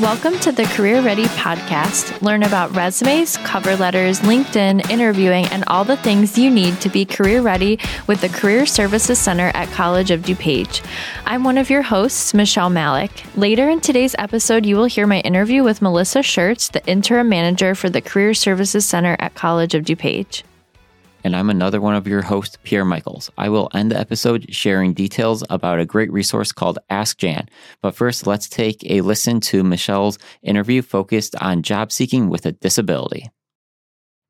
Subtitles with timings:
[0.00, 2.20] Welcome to the Career Ready podcast.
[2.20, 7.06] Learn about resumes, cover letters, LinkedIn, interviewing, and all the things you need to be
[7.06, 10.84] career ready with the Career Services Center at College of DuPage.
[11.24, 13.24] I'm one of your hosts, Michelle Malik.
[13.36, 17.74] Later in today's episode, you will hear my interview with Melissa Schertz, the interim manager
[17.74, 20.42] for the Career Services Center at College of DuPage
[21.26, 23.32] and I'm another one of your hosts, Pierre Michaels.
[23.36, 27.48] I will end the episode sharing details about a great resource called Ask Jan.
[27.82, 32.52] But first, let's take a listen to Michelle's interview focused on job seeking with a
[32.52, 33.28] disability.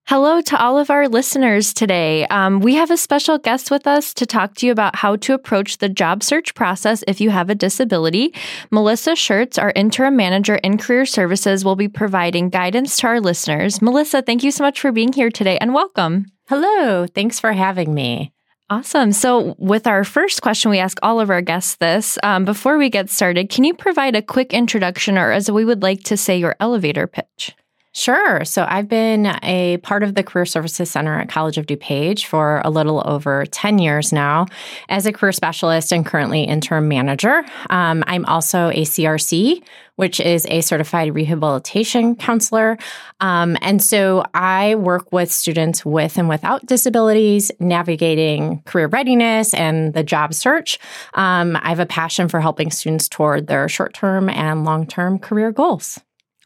[0.09, 2.29] Hello to all of our listeners today.
[2.29, 5.35] Um, we have a special guest with us to talk to you about how to
[5.35, 8.33] approach the job search process if you have a disability.
[8.71, 13.83] Melissa Schertz, our interim manager in career services, will be providing guidance to our listeners.
[13.83, 16.27] Melissa, thank you so much for being here today and welcome.
[16.49, 17.09] Hello.
[17.09, 18.33] Thanks for having me.
[18.71, 19.11] Awesome.
[19.11, 22.17] So, with our first question, we ask all of our guests this.
[22.23, 25.83] Um, before we get started, can you provide a quick introduction, or as we would
[25.83, 27.57] like to say, your elevator pitch?
[27.97, 28.45] Sure.
[28.45, 32.61] So I've been a part of the Career Services Center at College of DuPage for
[32.63, 34.45] a little over 10 years now
[34.91, 37.43] as a career specialist and currently interim manager.
[37.71, 39.63] Um, I'm also a CRC,
[39.95, 42.77] which is a certified rehabilitation counselor.
[43.21, 49.95] Um, and so I work with students with and without disabilities, navigating career readiness and
[49.95, 50.79] the job search.
[51.15, 55.19] Um, I have a passion for helping students toward their short term and long term
[55.19, 55.99] career goals.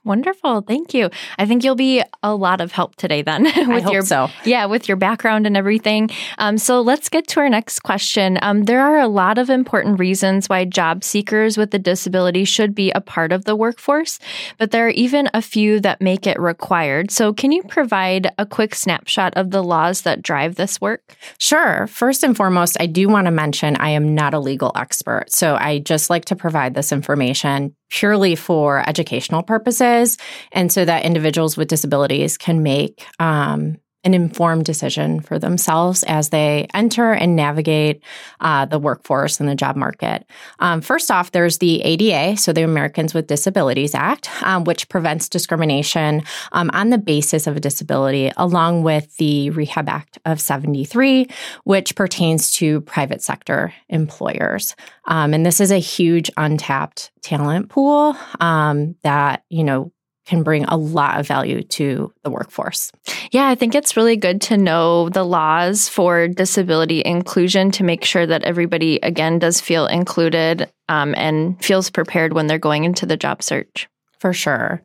[0.02, 0.62] Wonderful.
[0.62, 1.10] Thank you.
[1.38, 4.30] I think you'll be a lot of help today then with your so.
[4.44, 6.08] Yeah, with your background and everything.
[6.38, 8.38] Um, so let's get to our next question.
[8.40, 12.74] Um, there are a lot of important reasons why job seekers with a disability should
[12.74, 14.18] be a part of the workforce,
[14.56, 17.10] but there are even a few that make it required.
[17.10, 21.14] So can you provide a quick snapshot of the laws that drive this work?
[21.36, 21.86] Sure.
[21.86, 25.26] First and foremost, I do want to mention I am not a legal expert.
[25.30, 30.16] So I just like to provide this information purely for educational purposes,
[30.52, 36.30] and so that individuals with disabilities can make um, an informed decision for themselves as
[36.30, 38.02] they enter and navigate
[38.40, 40.24] uh, the workforce and the job market.
[40.58, 45.28] Um, first off, there's the ADA, so the Americans with Disabilities Act, um, which prevents
[45.28, 51.26] discrimination um, on the basis of a disability, along with the Rehab Act of 73,
[51.64, 54.74] which pertains to private sector employers.
[55.06, 59.92] Um, and this is a huge untapped talent pool um, that, you know,
[60.26, 62.92] can bring a lot of value to the workforce.
[63.32, 68.04] Yeah, I think it's really good to know the laws for disability inclusion to make
[68.04, 73.06] sure that everybody, again, does feel included um, and feels prepared when they're going into
[73.06, 73.88] the job search.
[74.18, 74.82] For sure.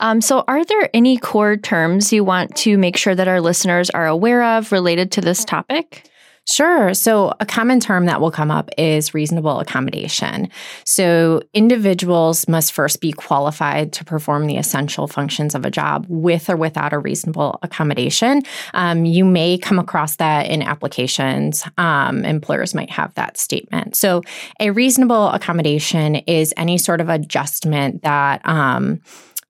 [0.00, 3.90] Um, so, are there any core terms you want to make sure that our listeners
[3.90, 6.10] are aware of related to this topic?
[6.48, 6.92] Sure.
[6.92, 10.48] So, a common term that will come up is reasonable accommodation.
[10.84, 16.50] So, individuals must first be qualified to perform the essential functions of a job with
[16.50, 18.42] or without a reasonable accommodation.
[18.74, 21.62] Um, you may come across that in applications.
[21.78, 23.94] Um, employers might have that statement.
[23.94, 24.22] So,
[24.58, 29.00] a reasonable accommodation is any sort of adjustment that um,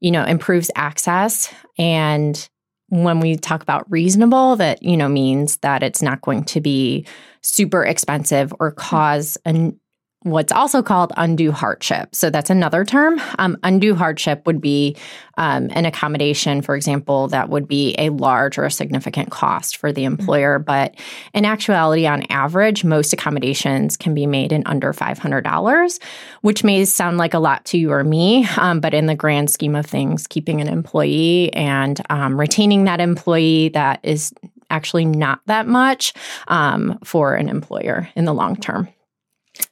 [0.01, 2.51] you know improves access and
[2.93, 7.07] when we talk about reasonable, that, you know, means that it's not going to be
[7.41, 9.81] super expensive or cause an
[10.23, 12.15] what's also called undue hardship.
[12.15, 13.21] So that's another term.
[13.39, 14.97] Um, undue hardship would be
[15.37, 19.93] um, an accommodation, for example, that would be a large or a significant cost for
[19.93, 20.59] the employer.
[20.59, 20.65] Mm-hmm.
[20.65, 20.95] But
[21.35, 26.01] in actuality, on average, most accommodations can be made in under $500,
[26.43, 28.47] which may sound like a lot to you or me.
[28.57, 33.01] Um, but in the grand scheme of things, keeping an employee and um, retaining that
[33.01, 34.33] employee, that is
[34.71, 36.15] actually not that much
[36.49, 38.89] um, for an employer in the long term.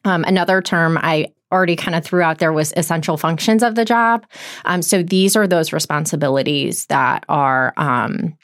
[0.05, 3.85] Um, another term I already kind of threw out there was essential functions of the
[3.85, 4.27] job.
[4.65, 8.37] Um, so these are those responsibilities that are um,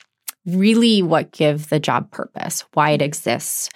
[0.47, 3.69] really what give the job purpose, why it exists.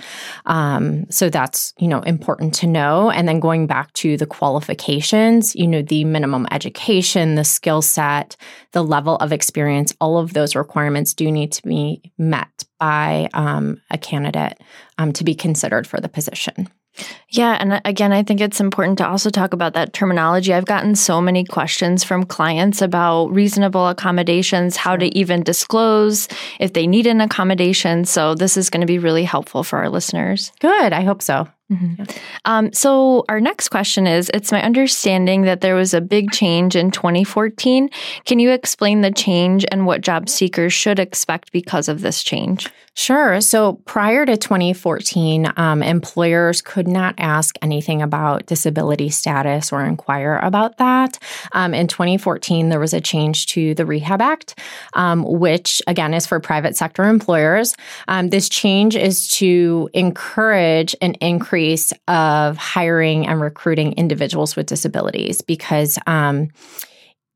[0.46, 3.10] Um, so that's you know important to know.
[3.10, 8.36] And then going back to the qualifications, you know the minimum education, the skill set,
[8.72, 13.80] the level of experience, all of those requirements do need to be met by um,
[13.90, 14.58] a candidate
[14.98, 16.68] um, to be considered for the position.
[17.28, 17.56] Yeah.
[17.58, 20.52] And uh, again, I think it's important to also talk about that terminology.
[20.52, 26.28] I've gotten so many questions from clients about reasonable accommodations, how to even disclose
[26.58, 28.04] if they need an accommodation.
[28.04, 30.52] So, this is going to be really helpful for our listeners.
[30.60, 30.92] Good.
[30.92, 31.48] I hope so.
[31.70, 31.94] Mm-hmm.
[31.98, 32.04] Yeah.
[32.46, 36.74] Um, so, our next question is It's my understanding that there was a big change
[36.74, 37.88] in 2014.
[38.24, 42.68] Can you explain the change and what job seekers should expect because of this change?
[42.94, 43.40] Sure.
[43.40, 50.38] So prior to 2014, um, employers could not ask anything about disability status or inquire
[50.42, 51.18] about that.
[51.52, 54.58] Um, in 2014, there was a change to the Rehab Act,
[54.94, 57.76] um, which again is for private sector employers.
[58.08, 61.59] Um, this change is to encourage an increase
[62.08, 66.48] of hiring and recruiting individuals with disabilities because um,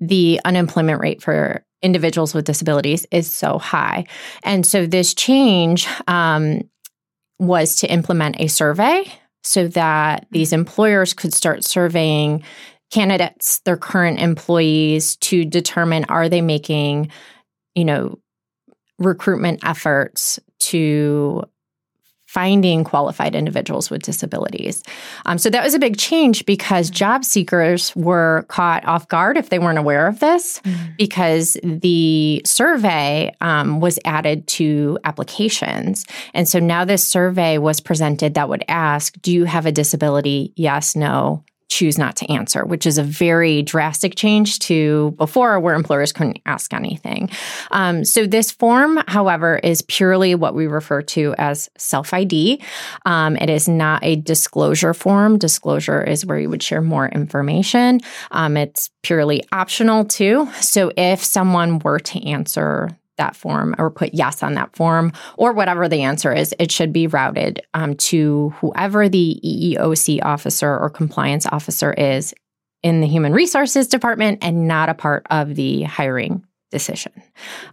[0.01, 4.07] the unemployment rate for individuals with disabilities is so high.
[4.43, 6.63] And so this change um,
[7.39, 9.05] was to implement a survey
[9.43, 12.43] so that these employers could start surveying
[12.91, 17.11] candidates, their current employees, to determine are they making,
[17.75, 18.19] you know,
[18.99, 21.45] recruitment efforts to
[22.35, 24.83] finding qualified individuals with disabilities.
[25.25, 29.51] Um, so that was a big change because job seekers were caught off guard if
[29.51, 30.93] they weren't aware of this, mm-hmm.
[30.99, 36.05] because the survey um, was added to applications.
[36.35, 40.53] And so now this survey was presented that would ask Do you have a disability?
[40.57, 45.75] Yes, no choose not to answer, which is a very drastic change to before where
[45.75, 47.31] employers couldn't ask anything.
[47.71, 52.63] Um, so, this form, however, is purely what we refer to as self ID.
[53.07, 55.39] Um, it is not a disclosure form.
[55.39, 58.01] Disclosure is where you would share more information.
[58.31, 60.49] Um, it's purely optional too.
[60.61, 65.53] So, if someone were to answer that form or put yes on that form or
[65.53, 70.91] whatever the answer is, it should be routed um, to whoever the EEOC officer or
[70.91, 72.35] compliance officer is
[72.83, 77.13] in the human resources department and not a part of the hiring decision.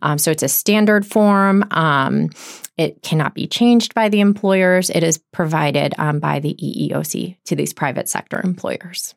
[0.02, 1.66] Um, so it's a standard form.
[1.72, 2.30] Um,
[2.78, 4.90] it cannot be changed by the employers.
[4.90, 9.16] It is provided um, by the EEOC to these private sector employers.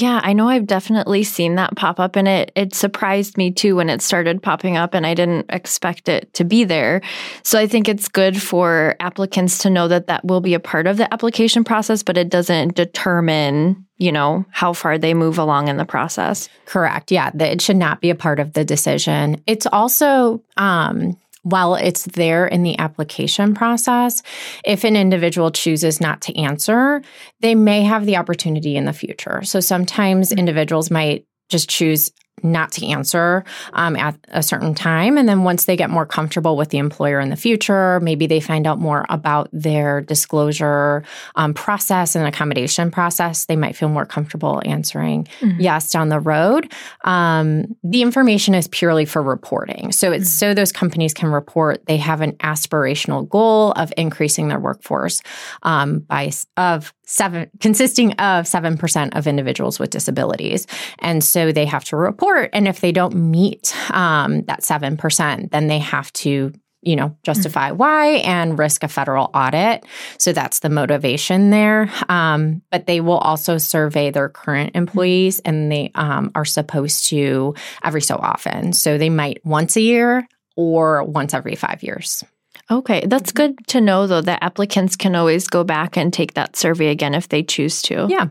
[0.00, 3.74] Yeah, I know I've definitely seen that pop up and it it surprised me too
[3.74, 7.00] when it started popping up and I didn't expect it to be there.
[7.42, 10.86] So I think it's good for applicants to know that that will be a part
[10.86, 15.66] of the application process but it doesn't determine, you know, how far they move along
[15.66, 16.48] in the process.
[16.66, 17.10] Correct.
[17.10, 19.42] Yeah, it should not be a part of the decision.
[19.48, 21.16] It's also um
[21.50, 24.22] while it's there in the application process,
[24.64, 27.02] if an individual chooses not to answer,
[27.40, 29.42] they may have the opportunity in the future.
[29.42, 30.38] So sometimes mm-hmm.
[30.38, 32.10] individuals might just choose
[32.42, 35.18] not to answer um, at a certain time.
[35.18, 38.40] And then once they get more comfortable with the employer in the future, maybe they
[38.40, 41.04] find out more about their disclosure
[41.36, 45.60] um, process and accommodation process, they might feel more comfortable answering mm-hmm.
[45.60, 46.72] yes down the road.
[47.04, 49.92] Um, the information is purely for reporting.
[49.92, 50.38] So it's mm-hmm.
[50.38, 55.20] so those companies can report they have an aspirational goal of increasing their workforce
[55.62, 60.66] um, by of seven consisting of 7% of individuals with disabilities.
[60.98, 62.27] And so they have to report.
[62.36, 66.52] And if they don't meet um, that 7%, then they have to
[66.82, 67.78] you know, justify mm-hmm.
[67.78, 69.84] why and risk a federal audit.
[70.18, 71.90] So that's the motivation there.
[72.08, 77.54] Um, but they will also survey their current employees and they um, are supposed to
[77.82, 78.72] every so often.
[78.72, 80.26] So they might once a year
[80.56, 82.24] or once every five years.
[82.70, 83.54] Okay, that's mm-hmm.
[83.54, 87.14] good to know though that applicants can always go back and take that survey again
[87.14, 88.06] if they choose to.
[88.08, 88.28] Yeah.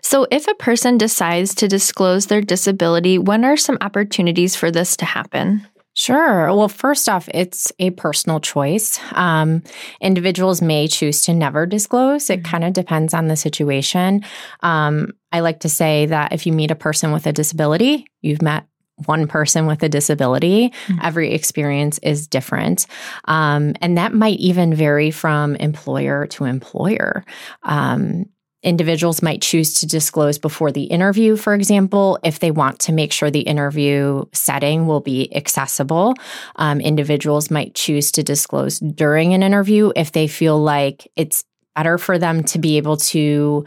[0.00, 4.96] So, if a person decides to disclose their disability, when are some opportunities for this
[4.98, 5.66] to happen?
[5.96, 6.46] Sure.
[6.46, 8.98] Well, first off, it's a personal choice.
[9.12, 9.62] Um,
[10.00, 12.30] individuals may choose to never disclose.
[12.30, 12.50] It mm-hmm.
[12.50, 14.24] kind of depends on the situation.
[14.60, 18.42] Um, I like to say that if you meet a person with a disability, you've
[18.42, 18.66] met
[19.06, 20.70] one person with a disability.
[20.70, 20.98] Mm-hmm.
[21.02, 22.86] Every experience is different.
[23.24, 27.24] Um, and that might even vary from employer to employer.
[27.64, 28.26] Um,
[28.62, 33.12] individuals might choose to disclose before the interview, for example, if they want to make
[33.12, 36.14] sure the interview setting will be accessible.
[36.56, 41.98] Um, individuals might choose to disclose during an interview if they feel like it's better
[41.98, 43.64] for them to be able to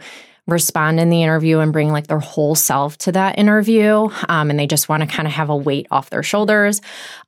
[0.48, 4.58] respond in the interview and bring like their whole self to that interview um, and
[4.58, 6.80] they just want to kind of have a weight off their shoulders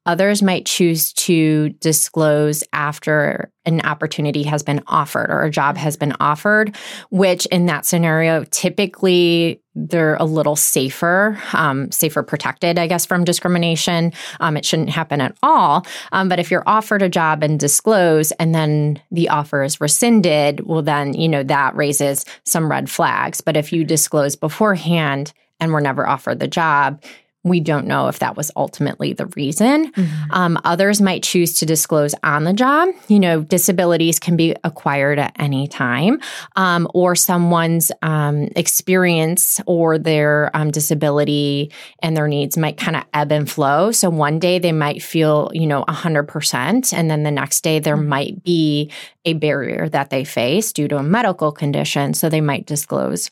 [0.06, 5.96] others might choose to disclose after an opportunity has been offered or a job has
[5.96, 6.74] been offered
[7.10, 13.24] which in that scenario typically they're a little safer, um, safer protected, I guess, from
[13.24, 14.12] discrimination.
[14.40, 15.86] Um, it shouldn't happen at all.
[16.12, 20.66] Um, but if you're offered a job and disclose, and then the offer is rescinded,
[20.66, 23.40] well, then you know that raises some red flags.
[23.40, 27.02] But if you disclose beforehand and were never offered the job,
[27.42, 29.90] we don't know if that was ultimately the reason.
[29.92, 30.30] Mm-hmm.
[30.30, 32.90] Um, others might choose to disclose on the job.
[33.08, 36.20] You know, disabilities can be acquired at any time,
[36.56, 43.04] um, or someone's um, experience or their um, disability and their needs might kind of
[43.14, 43.90] ebb and flow.
[43.90, 47.96] So one day they might feel, you know, 100%, and then the next day there
[47.96, 48.08] mm-hmm.
[48.08, 48.90] might be
[49.24, 52.12] a barrier that they face due to a medical condition.
[52.12, 53.30] So they might disclose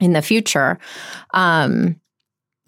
[0.00, 0.78] in the future.
[1.32, 2.00] Um,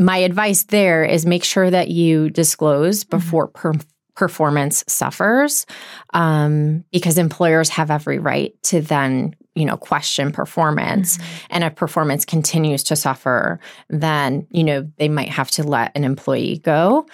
[0.00, 3.16] my advice there is make sure that you disclose mm-hmm.
[3.16, 3.74] before per-
[4.16, 5.66] performance suffers
[6.14, 11.46] um, because employers have every right to then you know question performance mm-hmm.
[11.50, 16.04] and if performance continues to suffer then you know they might have to let an
[16.04, 17.06] employee go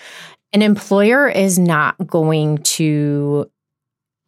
[0.52, 3.50] an employer is not going to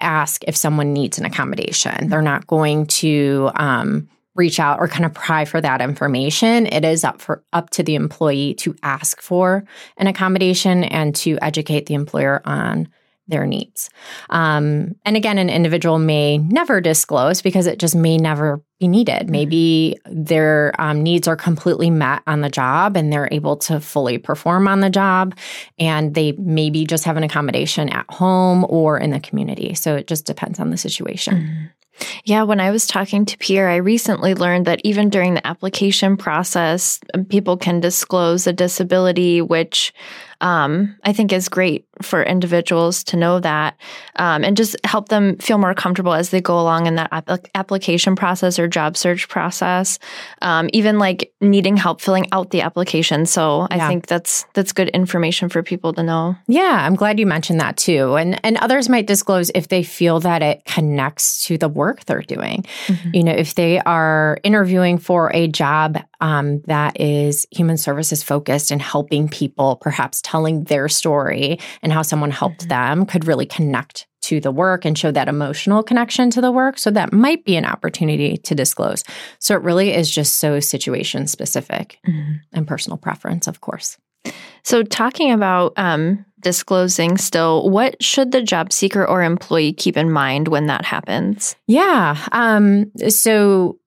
[0.00, 5.04] ask if someone needs an accommodation they're not going to um, reach out or kind
[5.04, 6.66] of pry for that information.
[6.66, 9.64] It is up for up to the employee to ask for
[9.96, 12.88] an accommodation and to educate the employer on
[13.30, 13.90] their needs.
[14.30, 19.24] Um, and again, an individual may never disclose because it just may never be needed.
[19.24, 19.32] Mm-hmm.
[19.32, 24.16] Maybe their um, needs are completely met on the job and they're able to fully
[24.16, 25.36] perform on the job,
[25.78, 29.74] and they maybe just have an accommodation at home or in the community.
[29.74, 31.34] So it just depends on the situation.
[31.34, 31.64] Mm-hmm.
[32.24, 36.16] Yeah, when I was talking to Pierre, I recently learned that even during the application
[36.16, 39.92] process, um, people can disclose a disability, which
[40.40, 43.76] um, I think is great for individuals to know that
[44.16, 47.48] um, and just help them feel more comfortable as they go along in that ap-
[47.54, 49.98] application process or job search process.
[50.42, 53.26] Um, even like needing help filling out the application.
[53.26, 53.88] So I yeah.
[53.88, 56.36] think that's that's good information for people to know.
[56.46, 58.14] Yeah, I'm glad you mentioned that too.
[58.14, 62.22] And and others might disclose if they feel that it connects to the work they're
[62.22, 62.64] doing.
[62.86, 63.10] Mm-hmm.
[63.12, 68.70] You know, if they are interviewing for a job um, that is human services focused
[68.70, 72.98] and helping people, perhaps telling their story and how someone helped mm-hmm.
[72.98, 76.76] them could really connect to the work and show that emotional connection to the work.
[76.78, 79.04] So that might be an opportunity to disclose.
[79.38, 82.34] So it really is just so situation specific mm-hmm.
[82.52, 83.96] and personal preference, of course.
[84.64, 90.10] So, talking about um, disclosing still, what should the job seeker or employee keep in
[90.10, 91.56] mind when that happens?
[91.66, 92.18] Yeah.
[92.32, 93.78] Um, so,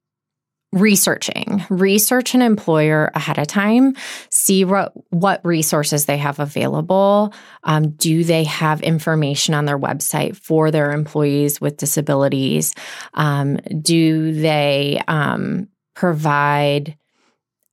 [0.71, 1.65] researching.
[1.69, 3.95] Research an employer ahead of time
[4.29, 7.33] see what what resources they have available.
[7.63, 12.73] Um, do they have information on their website for their employees with disabilities?
[13.13, 16.97] Um, do they um, provide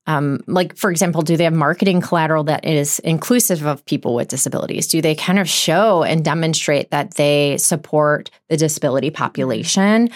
[0.08, 4.28] um, like for example do they have marketing collateral that is inclusive of people with
[4.28, 4.88] disabilities?
[4.88, 10.08] Do they kind of show and demonstrate that they support the disability population?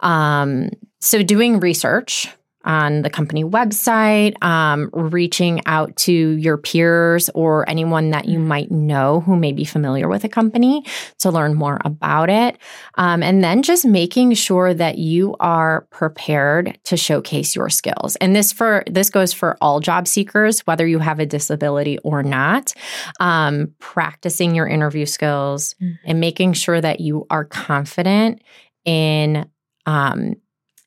[0.00, 2.28] Um, so, doing research
[2.64, 8.70] on the company website, um, reaching out to your peers or anyone that you might
[8.70, 10.84] know who may be familiar with a company
[11.18, 12.58] to learn more about it.
[12.96, 18.16] Um, and then just making sure that you are prepared to showcase your skills.
[18.16, 22.22] And this for this goes for all job seekers, whether you have a disability or
[22.22, 22.74] not.
[23.20, 25.94] Um, practicing your interview skills mm-hmm.
[26.04, 28.42] and making sure that you are confident
[28.84, 29.48] in
[29.86, 30.34] um,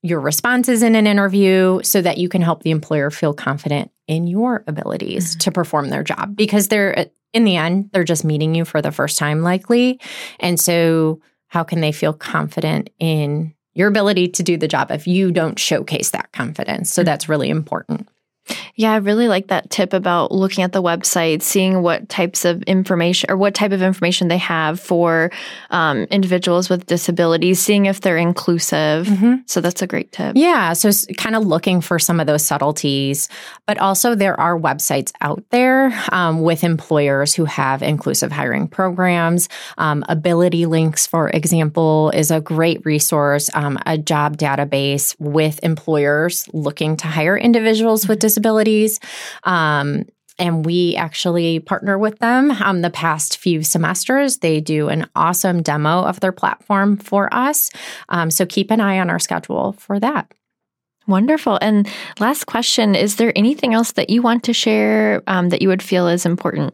[0.03, 4.27] your responses in an interview so that you can help the employer feel confident in
[4.27, 5.39] your abilities mm-hmm.
[5.39, 8.91] to perform their job because they're in the end they're just meeting you for the
[8.91, 9.99] first time likely
[10.39, 15.07] and so how can they feel confident in your ability to do the job if
[15.07, 17.05] you don't showcase that confidence so mm-hmm.
[17.05, 18.07] that's really important
[18.75, 22.61] yeah, I really like that tip about looking at the website, seeing what types of
[22.63, 25.31] information or what type of information they have for
[25.69, 29.07] um, individuals with disabilities, seeing if they're inclusive.
[29.07, 29.35] Mm-hmm.
[29.45, 30.33] So that's a great tip.
[30.35, 30.73] Yeah.
[30.73, 33.29] So kind of looking for some of those subtleties,
[33.67, 39.47] but also there are websites out there um, with employers who have inclusive hiring programs.
[39.77, 46.49] Um, Ability Links, for example, is a great resource, um, a job database with employers
[46.53, 48.99] looking to hire individuals with disabilities disabilities.
[49.43, 50.05] Um,
[50.39, 54.37] and we actually partner with them um, the past few semesters.
[54.37, 57.69] They do an awesome demo of their platform for us.
[58.09, 60.33] Um, so keep an eye on our schedule for that.
[61.07, 61.59] Wonderful.
[61.61, 61.87] And
[62.19, 65.83] last question Is there anything else that you want to share um, that you would
[65.83, 66.73] feel is important?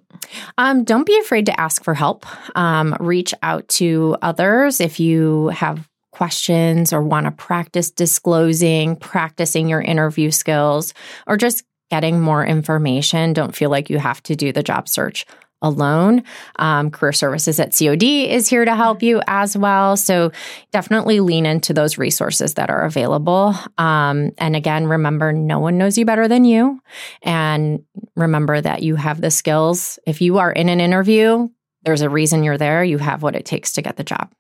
[0.57, 2.25] Um, don't be afraid to ask for help.
[2.55, 9.69] Um, reach out to others if you have questions or want to practice disclosing, practicing
[9.69, 10.95] your interview skills,
[11.27, 15.27] or just getting more information, don't feel like you have to do the job search
[15.61, 16.23] alone.
[16.57, 19.95] Um, Career Services at COD is here to help you as well.
[19.95, 20.31] So
[20.71, 23.55] definitely lean into those resources that are available.
[23.77, 26.79] Um, and again, remember, no one knows you better than you.
[27.21, 27.83] And
[28.15, 29.99] remember that you have the skills.
[30.07, 31.47] If you are in an interview,
[31.83, 32.83] there's a reason you're there.
[32.83, 34.31] You have what it takes to get the job.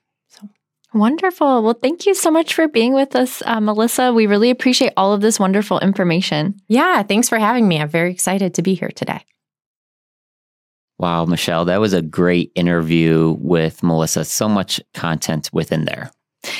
[0.91, 0.99] So.
[0.99, 1.63] Wonderful.
[1.63, 4.13] Well, thank you so much for being with us, uh, Melissa.
[4.13, 6.59] We really appreciate all of this wonderful information.
[6.67, 7.79] Yeah, thanks for having me.
[7.79, 9.23] I'm very excited to be here today.
[10.99, 14.25] Wow, Michelle, that was a great interview with Melissa.
[14.25, 16.11] So much content within there.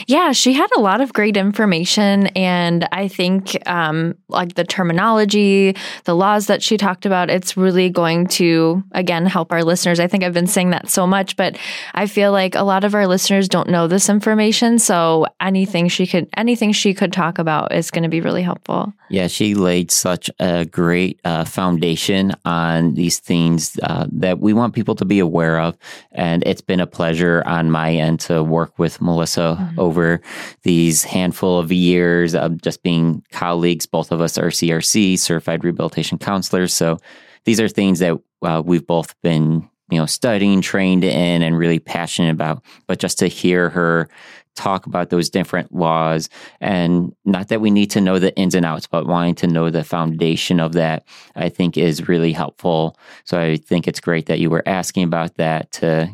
[0.05, 2.27] Yeah, she had a lot of great information.
[2.27, 7.89] And I think, um, like the terminology, the laws that she talked about, it's really
[7.89, 9.99] going to, again, help our listeners.
[9.99, 11.57] I think I've been saying that so much, but
[11.93, 14.79] I feel like a lot of our listeners don't know this information.
[14.79, 18.93] So anything she could, anything she could talk about is going to be really helpful.
[19.09, 24.75] Yeah, she laid such a great uh, foundation on these things uh, that we want
[24.75, 25.77] people to be aware of.
[26.11, 29.79] And it's been a pleasure on my end to work with Melissa mm-hmm.
[29.87, 30.21] Over
[30.63, 33.85] these handful of years of just being colleagues.
[33.85, 36.73] Both of us are CRC, certified rehabilitation counselors.
[36.73, 36.97] So
[37.45, 41.79] these are things that uh, we've both been you know studying trained in and really
[41.79, 44.09] passionate about but just to hear her
[44.55, 46.29] talk about those different laws
[46.59, 49.69] and not that we need to know the ins and outs but wanting to know
[49.69, 54.39] the foundation of that i think is really helpful so i think it's great that
[54.39, 56.09] you were asking about that to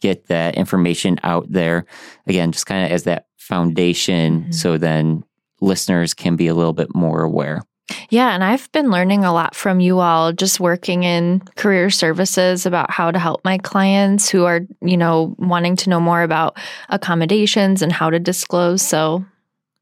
[0.00, 1.84] get that information out there
[2.26, 4.52] again just kind of as that foundation mm-hmm.
[4.52, 5.24] so then
[5.60, 7.62] listeners can be a little bit more aware
[8.10, 12.66] yeah, and I've been learning a lot from you all just working in career services
[12.66, 16.58] about how to help my clients who are, you know, wanting to know more about
[16.90, 18.82] accommodations and how to disclose.
[18.82, 19.24] So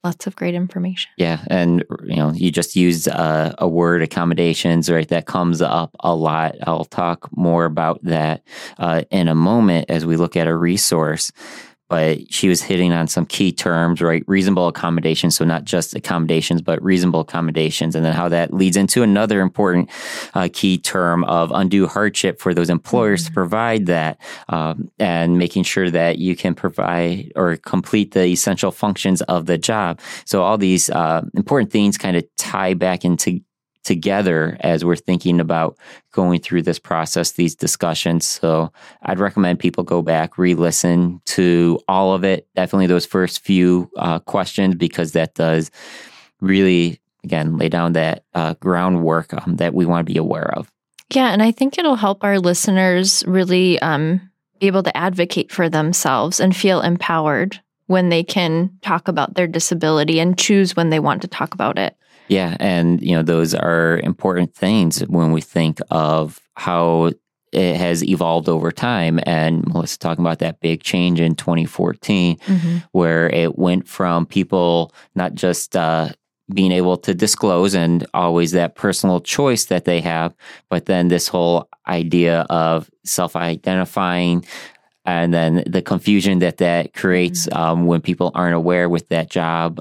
[0.05, 1.11] lots of great information.
[1.17, 5.09] Yeah, and you know, you just used uh, a word accommodations, right?
[5.09, 6.57] That comes up a lot.
[6.67, 8.43] I'll talk more about that
[8.79, 11.33] uh, in a moment as we look at a resource
[11.89, 14.25] but she was hitting on some key terms, right?
[14.27, 15.37] Reasonable accommodations.
[15.37, 17.95] So not just accommodations, but reasonable accommodations.
[17.95, 19.91] And then how that leads into another important
[20.35, 23.29] uh, key term of undue hardship for those employers mm-hmm.
[23.29, 28.71] to provide that um, and making sure that you can provide or complete the essential
[28.71, 30.01] functions of the job.
[30.25, 33.41] So all these uh, important things kind of tie back into
[33.87, 35.79] together as we're thinking about
[36.13, 38.27] going through this process, these discussions.
[38.27, 38.71] So
[39.03, 42.47] I'd recommend people go back, re listen to all of it.
[42.55, 45.71] Definitely those first few uh, questions, because that does
[46.41, 50.71] really, again, lay down that uh, groundwork um, that we want to be aware of.
[51.15, 51.29] Yeah.
[51.33, 54.21] And I think it'll help our listeners really um,
[54.61, 59.47] be able to advocate for themselves and feel empowered when they can talk about their
[59.47, 61.97] disability and choose when they want to talk about it.
[62.29, 67.13] Yeah, and you know those are important things when we think of how
[67.53, 69.21] it has evolved over time.
[69.25, 72.77] And Melissa talking about that big change in 2014, mm-hmm.
[72.93, 76.11] where it went from people not just uh,
[76.53, 80.35] being able to disclose and always that personal choice that they have,
[80.69, 84.45] but then this whole idea of self-identifying
[85.05, 87.59] and then the confusion that that creates mm-hmm.
[87.59, 89.81] um, when people aren't aware with that job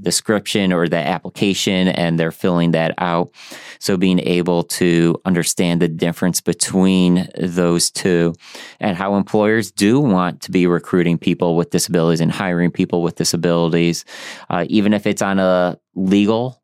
[0.00, 3.32] description or the application and they're filling that out.
[3.78, 8.34] So being able to understand the difference between those two
[8.80, 13.16] and how employers do want to be recruiting people with disabilities and hiring people with
[13.16, 14.04] disabilities,
[14.50, 16.63] uh, even if it's on a legal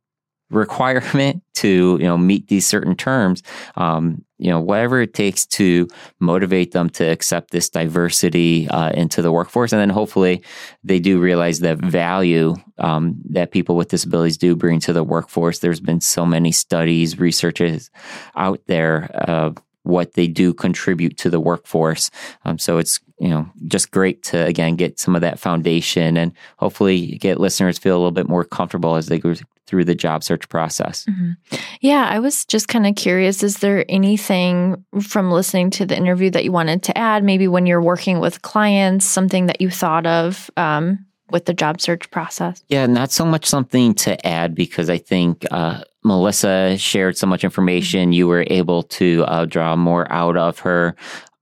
[0.51, 3.43] requirement to you know meet these certain terms
[3.77, 5.87] um, you know whatever it takes to
[6.19, 9.73] motivate them to accept this diversity uh, into the workforce.
[9.73, 10.43] And then hopefully
[10.83, 15.59] they do realize the value um, that people with disabilities do bring to the workforce.
[15.59, 17.91] There's been so many studies researches
[18.35, 22.11] out there of what they do contribute to the workforce.
[22.45, 26.33] Um, so it's you know just great to again get some of that foundation and
[26.57, 29.35] hopefully get listeners feel a little bit more comfortable as they go
[29.71, 31.07] through the job search process.
[31.09, 31.57] Mm-hmm.
[31.81, 36.29] Yeah, I was just kind of curious is there anything from listening to the interview
[36.31, 37.23] that you wanted to add?
[37.23, 41.81] Maybe when you're working with clients, something that you thought of um, with the job
[41.81, 42.65] search process?
[42.69, 47.45] Yeah, not so much something to add because I think uh, Melissa shared so much
[47.45, 48.07] information.
[48.07, 48.13] Mm-hmm.
[48.13, 50.97] You were able to uh, draw more out of her.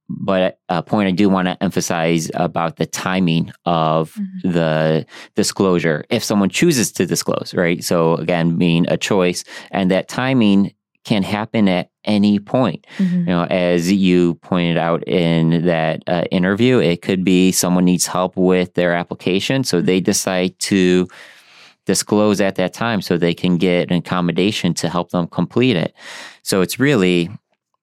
[0.08, 4.52] But a point I do want to emphasize about the timing of mm-hmm.
[4.52, 6.04] the disclosure.
[6.08, 7.84] If someone chooses to disclose, right?
[7.84, 10.72] So again, being a choice, and that timing
[11.04, 12.86] can happen at any point.
[12.98, 13.18] Mm-hmm.
[13.18, 18.06] You know, as you pointed out in that uh, interview, it could be someone needs
[18.06, 20.04] help with their application, so they mm-hmm.
[20.04, 21.08] decide to
[21.86, 25.94] disclose at that time so they can get an accommodation to help them complete it.
[26.42, 27.30] So it's really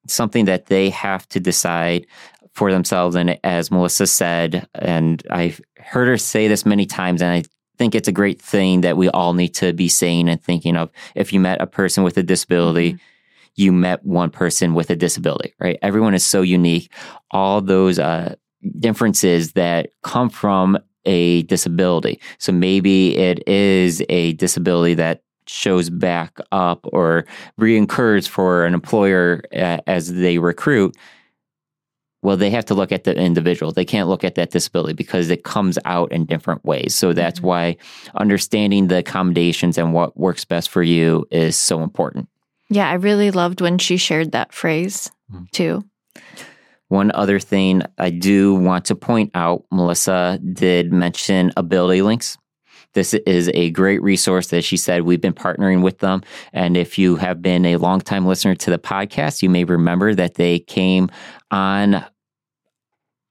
[0.08, 2.08] something that they have to decide
[2.54, 3.16] for themselves.
[3.16, 7.44] And as Melissa said, and I've heard her say this many times, and I
[7.78, 10.90] think it's a great thing that we all need to be saying and thinking of.
[11.16, 13.02] If you met a person with a disability, mm-hmm.
[13.56, 15.78] you met one person with a disability, right?
[15.82, 16.92] Everyone is so unique.
[17.32, 18.36] All those uh,
[18.80, 22.20] differences that come from a disability.
[22.40, 27.26] So maybe it is a disability that shows back up or
[27.60, 30.96] reoccurs for an employer uh, as they recruit
[32.26, 33.72] well, they have to look at the individual.
[33.72, 36.96] They can't look at that disability because it comes out in different ways.
[36.96, 37.48] So that's mm-hmm.
[37.48, 37.78] why
[38.16, 42.28] understanding the accommodations and what works best for you is so important.
[42.68, 45.44] Yeah, I really loved when she shared that phrase mm-hmm.
[45.52, 45.86] too.
[46.88, 52.40] One other thing I do want to point out Melissa did mention Ability Links.
[52.96, 56.24] This is a great resource that she said we've been partnering with them.
[56.54, 60.36] And if you have been a longtime listener to the podcast, you may remember that
[60.36, 61.10] they came
[61.52, 62.04] on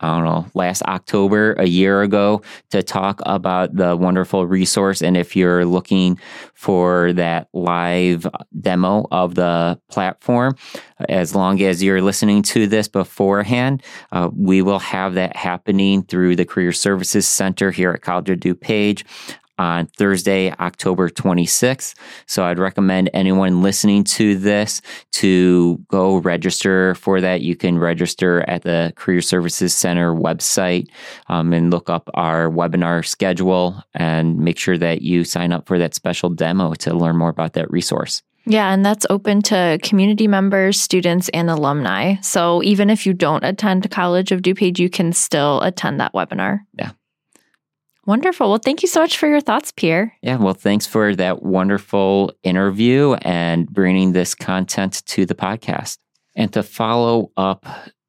[0.01, 5.01] I don't know, last October, a year ago, to talk about the wonderful resource.
[5.01, 6.19] And if you're looking
[6.53, 8.27] for that live
[8.61, 10.57] demo of the platform,
[11.09, 16.37] as long as you're listening to this beforehand, uh, we will have that happening through
[16.37, 19.05] the Career Services Center here at College of DuPage
[19.59, 21.95] on Thursday, October 26th.
[22.27, 24.81] So I'd recommend anyone listening to this
[25.13, 27.41] to go register for that.
[27.41, 30.89] You can register at the Career Services Center website
[31.29, 35.79] um, and look up our webinar schedule and make sure that you sign up for
[35.79, 38.23] that special demo to learn more about that resource.
[38.47, 42.17] Yeah, and that's open to community members, students, and alumni.
[42.21, 46.61] So even if you don't attend College of DuPage, you can still attend that webinar.
[46.79, 46.91] Yeah.
[48.07, 48.51] Wonderful.
[48.51, 50.15] Well, thank you so much for your thoughts, Pierre.
[50.23, 55.99] Yeah, well, thanks for that wonderful interview and bringing this content to the podcast.
[56.37, 57.65] And to follow up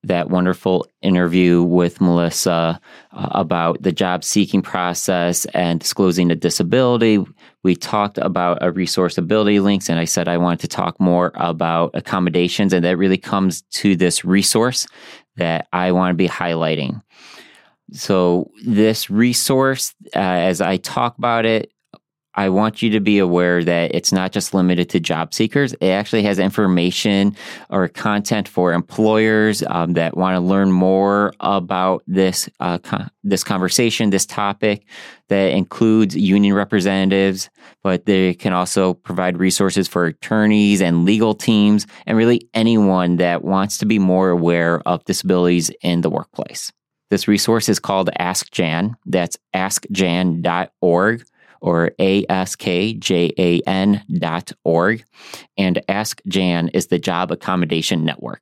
[0.06, 2.80] that wonderful interview with Melissa
[3.12, 7.24] uh, about the job seeking process and disclosing a disability.
[7.64, 11.32] We talked about a resource ability links, and I said I wanted to talk more
[11.36, 14.86] about accommodations, and that really comes to this resource
[15.38, 17.02] that I want to be highlighting.
[17.91, 21.71] So, this resource, uh, as I talk about it,
[22.36, 25.74] I want you to be aware that it's not just limited to job seekers.
[25.74, 27.36] It actually has information
[27.69, 33.43] or content for employers um, that want to learn more about this uh, con- this
[33.43, 34.86] conversation, this topic.
[35.30, 37.50] That includes union representatives,
[37.82, 43.43] but they can also provide resources for attorneys and legal teams, and really anyone that
[43.43, 46.71] wants to be more aware of disabilities in the workplace.
[47.10, 48.96] This resource is called Ask Jan.
[49.06, 51.26] That's askjan.org
[51.62, 52.26] or askjan.org.
[55.58, 58.41] And Ask Jan is the Job Accommodation Network.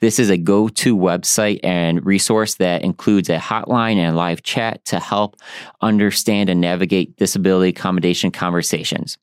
[0.00, 4.84] This is a go to website and resource that includes a hotline and live chat
[4.86, 5.36] to help
[5.80, 9.18] understand and navigate disability accommodation conversations.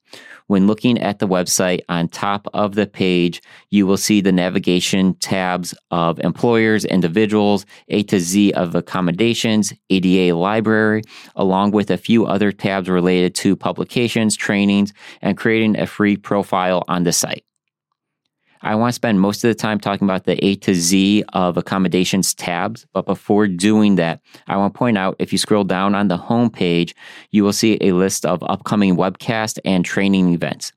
[0.49, 5.13] When looking at the website, on top of the page, you will see the navigation
[5.13, 11.03] tabs of employers, individuals, A to Z of accommodations, ADA library,
[11.35, 16.83] along with a few other tabs related to publications, trainings, and creating a free profile
[16.87, 17.43] on the site.
[18.61, 21.55] I want to spend most of the time talking about the A to Z of
[21.55, 22.85] accommodations tabs.
[22.93, 26.17] But before doing that, I want to point out if you scroll down on the
[26.17, 26.93] home page,
[27.31, 30.73] you will see a list of upcoming webcast and training events.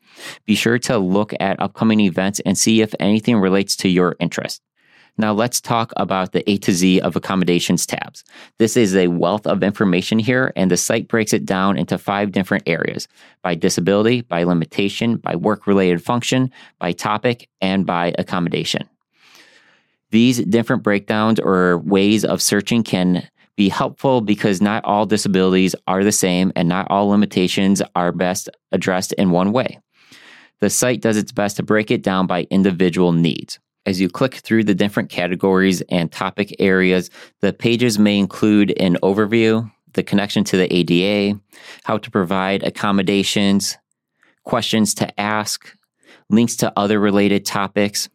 [0.47, 4.63] Be sure to look at upcoming events and see if anything relates to your interest.
[5.19, 8.25] Now let's talk about the A to Z of accommodations tabs.
[8.59, 12.33] This is a wealth of information here, and the site breaks it down into five
[12.33, 13.09] different areas
[13.43, 18.89] by disability, by limitation, by work related function, by topic, and by accommodation.
[20.11, 26.05] These different breakdowns or ways of searching can be helpful because not all disabilities are
[26.05, 29.79] the same and not all limitations are best addressed in one way.
[30.61, 33.59] The site does its best to break it down by individual needs.
[33.85, 38.97] As you click through the different categories and topic areas, the pages may include an
[39.03, 41.39] overview, the connection to the ADA,
[41.85, 43.77] how to provide accommodations,
[44.45, 45.77] questions to ask,
[46.31, 48.09] links to other related topics,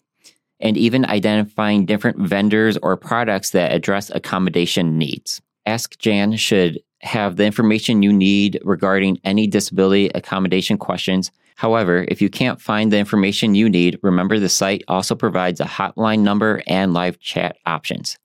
[0.60, 5.42] and even identifying different vendors or products that address accommodation needs.
[5.66, 12.22] Ask Jan should have the information you need regarding any disability accommodation questions However, if
[12.22, 16.62] you can't find the information you need, remember the site also provides a hotline number
[16.68, 18.16] and live chat options.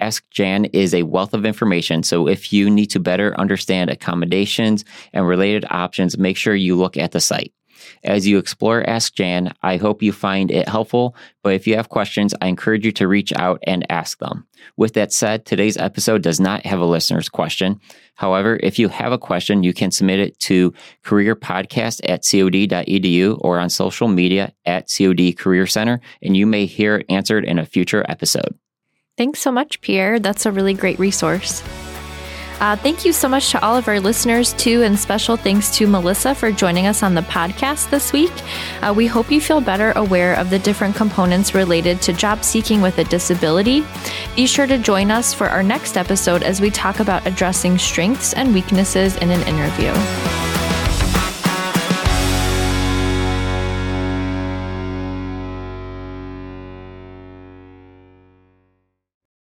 [0.00, 4.84] Ask Jan is a wealth of information, so if you need to better understand accommodations
[5.12, 7.52] and related options, make sure you look at the site.
[8.04, 11.88] As you explore Ask Jan, I hope you find it helpful, but if you have
[11.88, 14.46] questions, I encourage you to reach out and ask them.
[14.76, 17.80] With that said, today's episode does not have a listener's question.
[18.14, 23.58] However, if you have a question, you can submit it to careerpodcast at cod.edu or
[23.58, 27.64] on social media at COD Career Center, and you may hear it answered in a
[27.64, 28.58] future episode.
[29.16, 30.18] Thanks so much, Pierre.
[30.18, 31.62] That's a really great resource.
[32.60, 35.86] Uh, thank you so much to all of our listeners, too, and special thanks to
[35.86, 38.32] Melissa for joining us on the podcast this week.
[38.82, 42.82] Uh, we hope you feel better aware of the different components related to job seeking
[42.82, 43.82] with a disability.
[44.36, 48.34] Be sure to join us for our next episode as we talk about addressing strengths
[48.34, 50.59] and weaknesses in an interview.